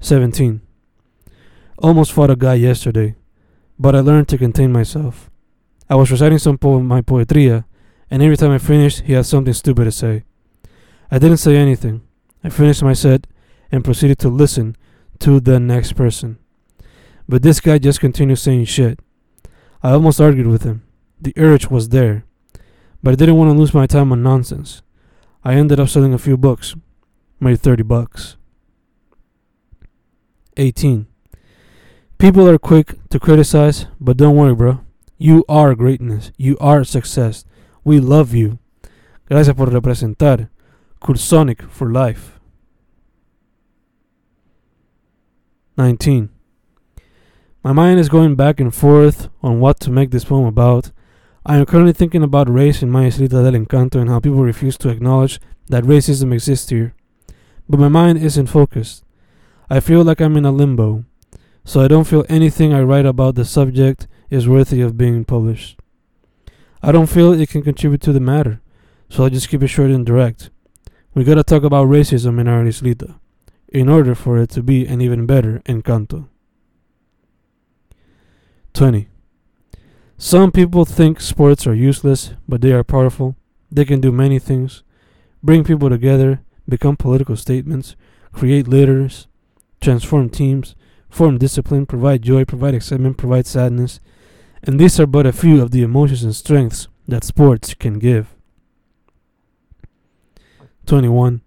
17. 0.00 0.60
Almost 1.78 2.12
fought 2.12 2.30
a 2.30 2.36
guy 2.36 2.54
yesterday, 2.54 3.14
but 3.78 3.96
I 3.96 4.00
learned 4.00 4.28
to 4.28 4.38
contain 4.38 4.70
myself. 4.70 5.30
I 5.88 5.96
was 5.96 6.10
reciting 6.10 6.38
some 6.38 6.58
of 6.60 6.82
my 6.82 7.00
poetria, 7.00 7.64
and 8.10 8.22
every 8.22 8.36
time 8.36 8.50
I 8.50 8.58
finished, 8.58 9.00
he 9.00 9.14
had 9.14 9.26
something 9.26 9.54
stupid 9.54 9.84
to 9.84 9.92
say. 9.92 10.24
I 11.10 11.18
didn't 11.18 11.38
say 11.38 11.56
anything. 11.56 12.02
I 12.42 12.50
finished 12.50 12.82
my 12.82 12.92
set 12.92 13.26
and 13.72 13.84
proceeded 13.84 14.18
to 14.20 14.28
listen 14.28 14.76
to 15.20 15.40
the 15.40 15.58
next 15.58 15.94
person. 15.94 16.38
But 17.28 17.42
this 17.42 17.60
guy 17.60 17.78
just 17.78 18.00
continued 18.00 18.38
saying 18.38 18.66
shit. 18.66 19.00
I 19.82 19.92
almost 19.92 20.20
argued 20.20 20.46
with 20.46 20.62
him. 20.62 20.82
The 21.20 21.32
urge 21.36 21.68
was 21.68 21.88
there. 21.88 22.24
But 23.02 23.12
I 23.12 23.16
didn't 23.16 23.36
want 23.36 23.50
to 23.50 23.58
lose 23.58 23.74
my 23.74 23.86
time 23.86 24.12
on 24.12 24.22
nonsense. 24.22 24.82
I 25.44 25.54
ended 25.54 25.78
up 25.78 25.88
selling 25.88 26.14
a 26.14 26.18
few 26.18 26.36
books. 26.36 26.74
Made 27.40 27.60
30 27.60 27.82
bucks. 27.82 28.36
18. 30.56 31.06
People 32.18 32.48
are 32.48 32.58
quick 32.58 32.96
to 33.10 33.20
criticize, 33.20 33.86
but 34.00 34.16
don't 34.16 34.36
worry, 34.36 34.54
bro. 34.54 34.80
You 35.18 35.44
are 35.48 35.74
greatness. 35.74 36.32
You 36.36 36.56
are 36.58 36.84
success. 36.84 37.44
We 37.84 38.00
love 38.00 38.34
you. 38.34 38.58
Gracias 39.28 39.54
por 39.56 39.66
representar. 39.66 40.48
Cursonic 41.00 41.68
for 41.70 41.90
life. 41.90 42.38
19. 45.76 46.30
My 47.62 47.72
mind 47.72 47.98
is 47.98 48.08
going 48.08 48.36
back 48.36 48.60
and 48.60 48.74
forth 48.74 49.28
on 49.42 49.60
what 49.60 49.80
to 49.80 49.90
make 49.90 50.10
this 50.10 50.24
poem 50.24 50.46
about. 50.46 50.92
I 51.46 51.58
am 51.58 51.66
currently 51.66 51.92
thinking 51.92 52.22
about 52.22 52.48
race 52.48 52.82
in 52.82 52.90
my 52.90 53.04
Islita 53.04 53.42
del 53.42 53.52
Encanto 53.52 54.00
and 54.00 54.08
how 54.08 54.18
people 54.18 54.42
refuse 54.42 54.78
to 54.78 54.88
acknowledge 54.88 55.40
that 55.68 55.84
racism 55.84 56.32
exists 56.32 56.70
here. 56.70 56.94
But 57.68 57.78
my 57.78 57.88
mind 57.88 58.18
isn't 58.18 58.46
focused. 58.46 59.04
I 59.68 59.80
feel 59.80 60.02
like 60.02 60.22
I'm 60.22 60.38
in 60.38 60.46
a 60.46 60.52
limbo, 60.52 61.04
so 61.62 61.82
I 61.82 61.88
don't 61.88 62.06
feel 62.06 62.24
anything 62.30 62.72
I 62.72 62.80
write 62.80 63.04
about 63.04 63.34
the 63.34 63.44
subject 63.44 64.06
is 64.30 64.48
worthy 64.48 64.80
of 64.80 64.96
being 64.96 65.26
published. 65.26 65.78
I 66.82 66.92
don't 66.92 67.10
feel 67.10 67.32
it 67.32 67.50
can 67.50 67.62
contribute 67.62 68.00
to 68.02 68.12
the 68.12 68.20
matter, 68.20 68.62
so 69.10 69.24
I'll 69.24 69.30
just 69.30 69.50
keep 69.50 69.62
it 69.62 69.68
short 69.68 69.90
and 69.90 70.04
direct. 70.04 70.48
We 71.14 71.24
gotta 71.24 71.44
talk 71.44 71.62
about 71.62 71.88
racism 71.88 72.40
in 72.40 72.48
our 72.48 72.64
Islita, 72.64 73.18
in 73.68 73.90
order 73.90 74.14
for 74.14 74.38
it 74.38 74.48
to 74.50 74.62
be 74.62 74.86
an 74.86 75.02
even 75.02 75.26
better 75.26 75.60
Encanto. 75.66 76.28
20. 78.72 79.08
Some 80.24 80.52
people 80.52 80.86
think 80.86 81.20
sports 81.20 81.66
are 81.66 81.74
useless, 81.74 82.32
but 82.48 82.62
they 82.62 82.72
are 82.72 82.82
powerful. 82.82 83.36
They 83.70 83.84
can 83.84 84.00
do 84.00 84.10
many 84.10 84.38
things 84.38 84.82
bring 85.42 85.64
people 85.64 85.90
together, 85.90 86.40
become 86.66 86.96
political 86.96 87.36
statements, 87.36 87.94
create 88.32 88.66
leaders, 88.66 89.26
transform 89.82 90.30
teams, 90.30 90.76
form 91.10 91.36
discipline, 91.36 91.84
provide 91.84 92.22
joy, 92.22 92.46
provide 92.46 92.72
excitement, 92.72 93.18
provide 93.18 93.46
sadness. 93.46 94.00
And 94.62 94.80
these 94.80 94.98
are 94.98 95.06
but 95.06 95.26
a 95.26 95.32
few 95.32 95.60
of 95.60 95.72
the 95.72 95.82
emotions 95.82 96.24
and 96.24 96.34
strengths 96.34 96.88
that 97.06 97.22
sports 97.22 97.74
can 97.74 97.98
give. 97.98 98.34
21. 100.86 101.42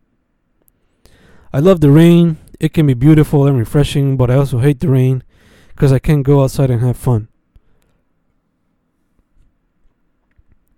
I 1.51 1.59
love 1.59 1.81
the 1.81 1.89
rain. 1.89 2.37
It 2.59 2.73
can 2.73 2.85
be 2.85 2.93
beautiful 2.93 3.47
and 3.47 3.57
refreshing, 3.57 4.17
but 4.17 4.29
I 4.29 4.35
also 4.35 4.59
hate 4.59 4.81
the 4.81 4.89
rain 4.89 5.23
because 5.69 5.91
I 5.91 5.97
can't 5.97 6.21
go 6.21 6.43
outside 6.43 6.69
and 6.69 6.81
have 6.81 6.95
fun. 6.95 7.29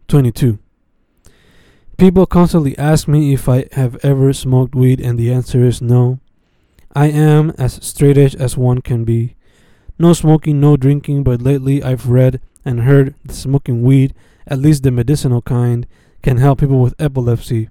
22. 0.10 0.58
People 1.98 2.25
constantly 2.25 2.78
ask 2.78 3.08
me 3.08 3.32
if 3.32 3.48
I 3.48 3.68
have 3.74 4.04
ever 4.04 4.34
smoked 4.34 4.74
weed, 4.74 5.00
and 5.00 5.20
the 5.20 5.32
answer 5.32 5.63
is 5.63 5.82
no. 5.82 6.20
I 6.96 7.08
am 7.08 7.51
as 7.60 7.86
straight 7.86 8.18
edge 8.18 8.36
as 8.36 8.58
one 8.58 8.82
can 8.82 9.04
be. 9.06 9.36
No 10.00 10.13
smoking, 10.13 10.60
no 10.60 10.78
drinking, 10.78 11.24
but 11.24 11.42
lately 11.42 11.84
I've 11.84 12.10
read 12.10 12.42
and 12.66 12.82
heard 12.82 13.13
that 13.24 13.34
smoking 13.34 13.84
weed, 13.84 14.16
at 14.48 14.60
least 14.60 14.82
the 14.82 14.92
medicinal 14.92 15.44
kind, 15.44 15.86
can 16.24 16.38
help 16.38 16.62
people 16.62 16.82
with 16.82 17.00
epilepsy, 17.00 17.70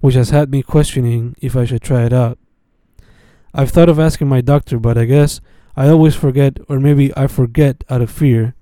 which 0.00 0.14
has 0.14 0.30
had 0.30 0.50
me 0.50 0.62
questioning 0.62 1.34
if 1.40 1.56
I 1.56 1.64
should 1.64 1.82
try 1.82 2.04
it 2.04 2.12
out. 2.12 2.38
I've 3.54 3.70
thought 3.70 3.88
of 3.88 3.98
asking 3.98 4.28
my 4.28 4.42
doctor, 4.42 4.78
but 4.78 4.98
I 4.98 5.06
guess 5.06 5.40
I 5.74 5.88
always 5.88 6.14
forget, 6.14 6.58
or 6.68 6.78
maybe 6.78 7.16
I 7.16 7.28
forget 7.28 7.82
out 7.88 8.02
of 8.02 8.10
fear. 8.10 8.54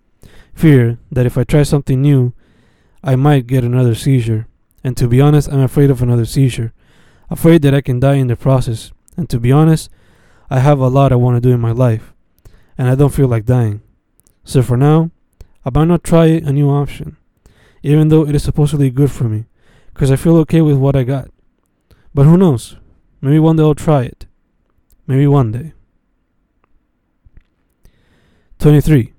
Fear 0.55 0.99
that 1.11 1.26
if 1.26 1.37
I 1.37 1.43
try 1.43 1.64
something 1.64 2.00
new, 2.00 2.35
I 3.02 3.16
might 3.16 3.47
get 3.47 3.64
another 3.64 3.95
seizure. 3.95 4.47
And 4.85 4.97
to 4.97 5.09
be 5.09 5.21
honest, 5.21 5.50
I'm 5.50 5.61
afraid 5.61 5.90
of 5.90 6.02
another 6.02 6.25
seizure. 6.25 6.73
Afraid 7.28 7.62
that 7.62 7.75
I 7.75 7.80
can 7.80 8.00
die 8.00 8.14
in 8.14 8.28
the 8.28 8.37
process. 8.37 8.92
And 9.16 9.28
to 9.30 9.40
be 9.40 9.52
honest, 9.52 9.90
I 10.50 10.61
have 10.61 10.78
a 10.78 10.88
lot 10.88 11.12
I 11.12 11.16
want 11.16 11.37
to 11.37 11.40
do 11.40 11.54
in 11.54 11.61
my 11.61 11.73
life. 11.73 12.12
And 12.76 12.88
I 12.88 12.95
don't 12.95 13.14
feel 13.14 13.28
like 13.28 13.45
dying. 13.45 13.83
So 14.45 14.62
for 14.62 14.76
now, 14.76 15.11
I 15.64 15.71
might 15.73 15.85
not 15.85 16.02
try 16.02 16.26
a 16.26 16.52
new 16.52 16.71
option. 16.71 17.16
Even 17.83 18.09
though 18.09 18.26
it 18.26 18.35
is 18.35 18.42
supposedly 18.42 18.90
good 18.90 19.11
for 19.11 19.25
me. 19.25 19.47
Because 19.92 20.11
I 20.11 20.16
feel 20.16 20.37
okay 20.38 20.61
with 20.61 20.76
what 20.76 20.97
I 20.97 21.04
got. 21.04 21.30
But 22.14 22.25
who 22.25 22.37
knows? 22.37 22.76
Maybe 23.21 23.38
one 23.38 23.57
day 23.57 23.62
I'll 23.62 23.75
try 23.75 24.02
it. 24.02 24.26
Maybe 25.07 25.26
one 25.26 25.52
day. 25.52 25.73
23. 28.59 29.12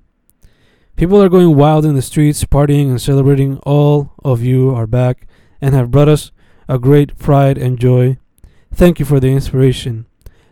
People 1.02 1.20
are 1.20 1.30
going 1.30 1.56
wild 1.56 1.84
in 1.84 1.96
the 1.96 2.02
streets, 2.04 2.46
partying 2.46 2.92
and 2.92 3.02
celebrating. 3.02 3.58
All 3.64 4.14
of 4.24 4.44
you 4.44 4.70
are 4.70 4.86
back 4.86 5.26
and 5.60 5.74
have 5.74 5.90
brought 5.90 6.08
us 6.08 6.32
a 6.70 6.78
great 6.78 7.18
pride 7.18 7.58
and 7.58 7.80
joy. 7.80 8.20
Thank 8.72 9.00
you 9.00 9.06
for 9.06 9.20
the 9.20 9.30
inspiration. 9.30 10.06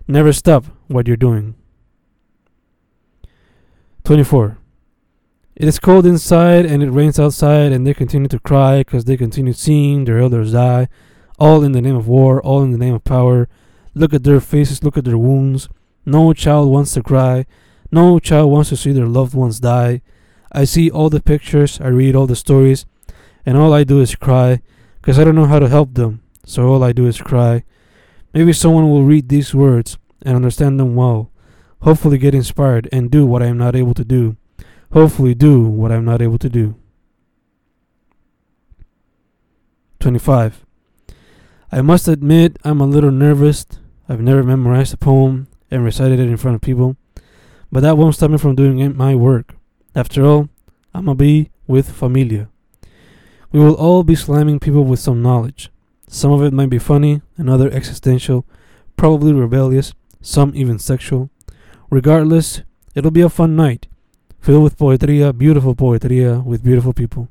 Never 0.08 0.34
stop 0.34 0.66
what 0.88 1.08
you're 1.08 1.18
doing. 1.18 1.54
24. 4.06 4.58
It 5.56 5.68
is 5.68 5.78
cold 5.78 6.08
inside 6.08 6.66
and 6.66 6.82
it 6.82 6.90
rains 6.90 7.20
outside, 7.20 7.72
and 7.72 7.86
they 7.86 7.94
continue 7.94 8.30
to 8.30 8.40
cry 8.40 8.80
because 8.80 9.06
they 9.06 9.18
continue 9.18 9.54
seeing 9.54 10.06
their 10.06 10.18
elders 10.18 10.54
die, 10.54 10.88
all 11.38 11.64
in 11.64 11.74
the 11.74 11.82
name 11.82 11.96
of 11.96 12.08
war, 12.08 12.42
all 12.42 12.64
in 12.64 12.72
the 12.72 12.80
name 12.80 12.96
of 12.96 13.04
power. 13.04 13.48
Look 13.94 14.16
at 14.16 14.24
their 14.24 14.42
faces, 14.42 14.84
look 14.84 14.98
at 14.98 15.06
their 15.06 15.16
wounds. 15.16 15.70
No 16.08 16.34
child 16.34 16.72
wants 16.72 16.96
to 16.96 17.04
cry. 17.04 17.46
No 17.92 18.18
child 18.18 18.52
wants 18.52 18.70
to 18.70 18.78
see 18.78 18.92
their 18.92 19.06
loved 19.06 19.36
ones 19.36 19.60
die. 19.60 20.02
I 20.52 20.66
see 20.66 20.90
all 20.90 21.10
the 21.10 21.22
pictures, 21.22 21.80
I 21.80 21.88
read 21.88 22.16
all 22.16 22.28
the 22.28 22.36
stories, 22.36 22.86
and 23.46 23.58
all 23.58 23.74
I 23.74 23.84
do 23.84 24.02
is 24.02 24.16
cry 24.16 24.62
because 25.02 25.20
I 25.20 25.24
don't 25.24 25.36
know 25.36 25.46
how 25.46 25.60
to 25.60 25.70
help 25.70 25.94
them. 25.94 26.22
So 26.46 26.68
all 26.68 26.84
I 26.84 26.92
do 26.92 27.06
is 27.08 27.22
cry. 27.22 27.64
Maybe 28.34 28.54
someone 28.54 28.90
will 28.90 29.04
read 29.04 29.30
these 29.30 29.54
words 29.54 29.98
and 30.24 30.36
understand 30.36 30.80
them 30.80 30.96
well. 30.96 31.32
Hopefully, 31.82 32.18
get 32.18 32.36
inspired 32.36 32.90
and 32.92 33.10
do 33.10 33.26
what 33.26 33.42
I 33.42 33.48
am 33.48 33.58
not 33.58 33.76
able 33.76 33.94
to 33.94 34.04
do. 34.04 34.36
Hopefully, 34.92 35.34
do 35.34 35.64
what 35.64 35.92
I 35.92 35.96
am 35.96 36.06
not 36.06 36.22
able 36.22 36.38
to 36.40 36.50
do. 36.50 36.76
25. 40.00 40.66
I 41.72 41.82
must 41.82 42.08
admit, 42.08 42.58
I'm 42.64 42.82
a 42.82 42.86
little 42.88 43.12
nervous. 43.12 43.66
I've 44.08 44.22
never 44.22 44.44
memorized 44.44 44.94
a 44.94 44.98
poem 44.98 45.48
and 45.70 45.84
recited 45.84 46.20
it 46.20 46.28
in 46.28 46.38
front 46.38 46.56
of 46.56 46.62
people, 46.62 46.98
but 47.72 47.82
that 47.82 47.98
won't 47.98 48.16
stop 48.16 48.32
me 48.32 48.40
from 48.40 48.56
doing 48.56 48.98
my 48.98 49.14
work. 49.14 49.54
After 50.00 50.26
all, 50.26 50.48
I'm 50.94 51.10
a 51.10 51.14
be 51.14 51.50
with 51.68 51.92
familia. 51.92 52.48
We 53.52 53.60
will 53.60 53.74
all 53.74 54.04
be 54.04 54.16
slamming 54.16 54.62
people 54.62 54.86
with 54.86 55.02
some 55.02 55.22
knowledge. 55.22 55.70
Some 56.08 56.32
of 56.32 56.42
it 56.42 56.54
might 56.54 56.70
be 56.70 56.80
funny, 56.80 57.22
another 57.36 57.70
existential, 57.70 58.46
probably 58.96 59.34
rebellious, 59.34 59.94
some 60.22 60.54
even 60.56 60.80
sexual. 60.80 61.30
Regardless, 61.90 62.62
it'll 62.96 63.12
be 63.12 63.20
a 63.20 63.28
fun 63.28 63.58
night, 63.58 63.88
filled 64.40 64.64
with 64.64 64.78
poetria, 64.78 65.38
beautiful 65.38 65.76
poetria, 65.76 66.46
with 66.46 66.64
beautiful 66.64 66.94
people. 66.94 67.28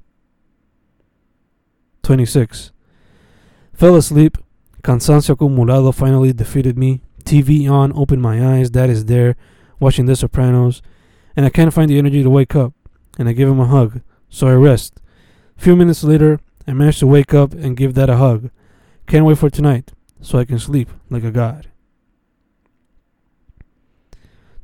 26. 2.02 2.72
Fell 3.72 3.96
asleep. 3.96 4.36
Cansancio 4.82 5.34
acumulado 5.34 5.90
finally 5.94 6.34
defeated 6.34 6.76
me. 6.76 7.00
TV 7.24 7.66
on, 7.70 7.94
opened 7.94 8.20
my 8.20 8.56
eyes, 8.56 8.68
dad 8.68 8.90
is 8.90 9.06
there, 9.06 9.36
watching 9.80 10.04
The 10.04 10.16
Sopranos, 10.16 10.82
and 11.38 11.46
I 11.46 11.50
can't 11.50 11.72
find 11.72 11.88
the 11.88 11.98
energy 11.98 12.24
to 12.24 12.28
wake 12.28 12.56
up. 12.56 12.74
And 13.16 13.28
I 13.28 13.32
give 13.32 13.48
him 13.48 13.60
a 13.60 13.66
hug, 13.66 14.00
so 14.28 14.48
I 14.48 14.54
rest 14.54 14.98
a 15.58 15.60
few 15.60 15.74
minutes 15.74 16.04
later, 16.04 16.38
I 16.66 16.72
manage 16.72 17.00
to 17.00 17.06
wake 17.06 17.34
up 17.34 17.52
and 17.52 17.76
give 17.76 17.94
that 17.94 18.08
a 18.08 18.16
hug. 18.16 18.50
Can't 19.06 19.24
wait 19.24 19.38
for 19.38 19.50
tonight, 19.50 19.92
so 20.20 20.38
I 20.38 20.44
can 20.44 20.58
sleep 20.58 20.88
like 21.10 21.24
a 21.24 21.32
god. 21.32 21.68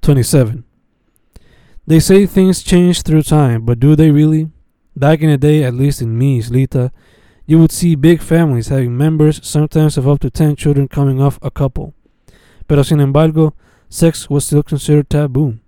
27. 0.02 0.64
They 1.86 1.98
say 1.98 2.26
things 2.26 2.62
change 2.62 3.02
through 3.02 3.22
time, 3.22 3.64
but 3.64 3.80
do 3.80 3.96
they 3.96 4.10
really? 4.10 4.50
Back 4.96 5.20
in 5.20 5.30
the 5.30 5.36
day, 5.36 5.64
at 5.64 5.74
least 5.74 6.00
in 6.00 6.16
me, 6.16 6.40
Islita, 6.40 6.92
you 7.46 7.58
would 7.58 7.72
see 7.72 7.94
big 7.96 8.22
families 8.22 8.68
having 8.68 8.96
members, 8.96 9.44
sometimes 9.46 9.98
of 9.98 10.08
up 10.08 10.20
to 10.20 10.30
10 10.30 10.56
children 10.56 10.86
coming 10.86 11.20
off 11.20 11.38
a 11.42 11.50
couple. 11.50 11.94
Pero 12.68 12.82
sin 12.82 13.00
embargo, 13.00 13.54
sex 13.88 14.30
was 14.30 14.44
still 14.44 14.62
considered 14.62 15.10
taboo. 15.10 15.58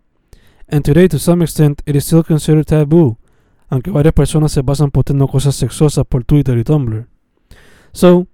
And 0.69 0.85
today, 0.85 1.09
to 1.09 1.19
some 1.19 1.43
extent, 1.43 1.83
it 1.87 1.97
is 1.97 2.07
still 2.07 2.23
considered 2.23 2.67
taboo 2.67 3.17
aunque 3.69 3.91
varias 3.91 4.15
personas 4.15 4.53
se 4.53 4.63
pasan 4.63 4.91
posteando 4.91 5.29
cosas 5.29 5.57
sexosas 5.57 6.05
por 6.07 6.25
Twitter 6.25 6.57
y 6.57 6.65
Tumblr. 6.65 7.07
So, 7.93 8.27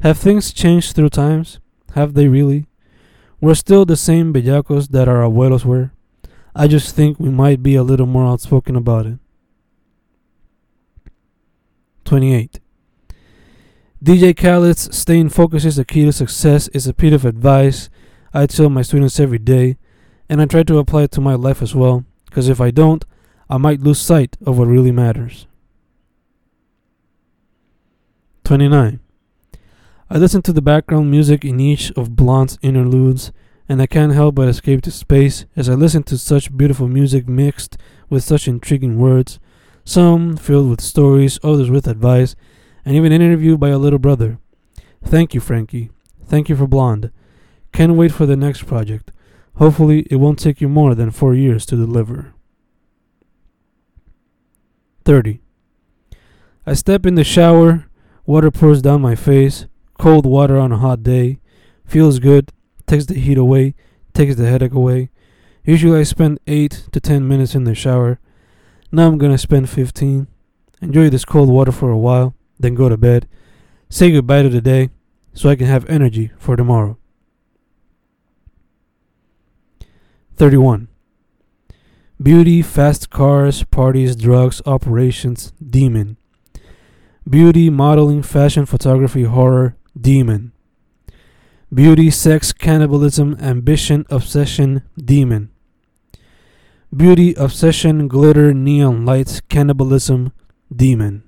have 0.00 0.18
things 0.18 0.52
changed 0.52 0.94
through 0.94 1.10
times? 1.10 1.60
Have 1.94 2.14
they 2.14 2.28
really? 2.28 2.66
We're 3.40 3.54
still 3.54 3.84
the 3.84 3.96
same 3.96 4.32
bellacos 4.32 4.88
that 4.88 5.08
our 5.08 5.22
abuelos 5.22 5.64
were. 5.64 5.92
I 6.56 6.66
just 6.66 6.94
think 6.94 7.18
we 7.18 7.30
might 7.30 7.62
be 7.62 7.74
a 7.74 7.82
little 7.82 8.06
more 8.06 8.26
outspoken 8.26 8.76
about 8.76 9.06
it. 9.06 9.18
28. 12.04 12.60
DJ 14.02 14.36
Khaled's 14.36 14.94
staying 14.94 15.30
focused 15.30 15.66
is 15.66 15.76
the 15.76 15.84
key 15.84 16.04
to 16.04 16.12
success 16.12 16.68
is 16.68 16.86
a 16.86 16.94
piece 16.94 17.14
of 17.14 17.24
advice 17.24 17.88
I 18.32 18.46
tell 18.46 18.68
my 18.68 18.82
students 18.82 19.20
every 19.20 19.38
day, 19.38 19.76
and 20.28 20.40
I 20.40 20.46
try 20.46 20.62
to 20.62 20.78
apply 20.78 21.04
it 21.04 21.10
to 21.12 21.20
my 21.20 21.34
life 21.34 21.62
as 21.62 21.74
well, 21.74 22.04
because 22.26 22.48
if 22.48 22.60
I 22.60 22.70
don't, 22.70 23.04
I 23.48 23.58
might 23.58 23.80
lose 23.80 24.00
sight 24.00 24.36
of 24.44 24.58
what 24.58 24.68
really 24.68 24.92
matters. 24.92 25.46
29. 28.44 29.00
I 30.10 30.18
listen 30.18 30.42
to 30.42 30.52
the 30.52 30.62
background 30.62 31.10
music 31.10 31.44
in 31.44 31.60
each 31.60 31.90
of 31.92 32.14
Blonde's 32.14 32.58
interludes, 32.62 33.32
and 33.68 33.80
I 33.80 33.86
can't 33.86 34.12
help 34.12 34.34
but 34.34 34.48
escape 34.48 34.82
to 34.82 34.90
space 34.90 35.46
as 35.56 35.68
I 35.68 35.74
listen 35.74 36.02
to 36.04 36.18
such 36.18 36.54
beautiful 36.54 36.86
music 36.86 37.26
mixed 37.26 37.78
with 38.10 38.22
such 38.22 38.46
intriguing 38.46 38.98
words, 38.98 39.40
some 39.84 40.36
filled 40.36 40.68
with 40.68 40.80
stories, 40.80 41.38
others 41.42 41.70
with 41.70 41.86
advice, 41.86 42.36
and 42.84 42.94
even 42.94 43.12
an 43.12 43.22
interview 43.22 43.56
by 43.56 43.70
a 43.70 43.78
little 43.78 43.98
brother. 43.98 44.38
Thank 45.02 45.32
you, 45.34 45.40
Frankie. 45.40 45.90
Thank 46.26 46.48
you 46.48 46.56
for 46.56 46.66
Blonde. 46.66 47.10
Can't 47.72 47.94
wait 47.94 48.12
for 48.12 48.26
the 48.26 48.36
next 48.36 48.66
project. 48.66 49.10
Hopefully, 49.56 50.06
it 50.10 50.16
won't 50.16 50.38
take 50.38 50.60
you 50.60 50.68
more 50.68 50.94
than 50.94 51.10
four 51.10 51.34
years 51.34 51.64
to 51.66 51.76
deliver. 51.76 52.34
30. 55.04 55.40
I 56.66 56.74
step 56.74 57.04
in 57.06 57.14
the 57.14 57.24
shower, 57.24 57.86
water 58.24 58.50
pours 58.50 58.82
down 58.82 59.02
my 59.02 59.14
face, 59.14 59.66
cold 59.98 60.26
water 60.26 60.58
on 60.58 60.72
a 60.72 60.78
hot 60.78 61.02
day. 61.02 61.38
Feels 61.84 62.18
good, 62.18 62.50
takes 62.86 63.06
the 63.06 63.14
heat 63.14 63.38
away, 63.38 63.74
takes 64.14 64.36
the 64.36 64.48
headache 64.48 64.72
away. 64.72 65.10
Usually, 65.64 66.00
I 66.00 66.04
spend 66.04 66.40
8 66.46 66.88
to 66.92 67.00
10 67.00 67.28
minutes 67.28 67.54
in 67.54 67.64
the 67.64 67.74
shower. 67.74 68.18
Now 68.90 69.08
I'm 69.08 69.18
gonna 69.18 69.38
spend 69.38 69.68
15. 69.68 70.26
Enjoy 70.80 71.10
this 71.10 71.24
cold 71.24 71.48
water 71.48 71.72
for 71.72 71.90
a 71.90 71.98
while 71.98 72.34
then 72.58 72.74
go 72.74 72.88
to 72.88 72.96
bed, 72.96 73.28
say 73.88 74.10
goodbye 74.10 74.42
to 74.42 74.48
the 74.48 74.60
day 74.60 74.90
so 75.32 75.48
I 75.48 75.56
can 75.56 75.66
have 75.66 75.88
energy 75.88 76.30
for 76.38 76.56
tomorrow. 76.56 76.98
31. 80.36 80.88
Beauty, 82.20 82.60
fast 82.62 83.10
cars, 83.10 83.62
parties, 83.64 84.16
drugs, 84.16 84.60
operations, 84.66 85.52
demon. 85.58 86.16
Beauty, 87.28 87.70
modeling, 87.70 88.22
fashion, 88.22 88.66
photography, 88.66 89.24
horror, 89.24 89.76
demon. 89.98 90.52
Beauty, 91.72 92.10
sex, 92.10 92.52
cannibalism, 92.52 93.36
ambition, 93.40 94.06
obsession, 94.10 94.82
demon. 94.96 95.50
Beauty, 96.94 97.34
obsession, 97.34 98.08
glitter, 98.08 98.52
neon 98.52 99.04
lights, 99.04 99.40
cannibalism, 99.40 100.32
demon. 100.74 101.22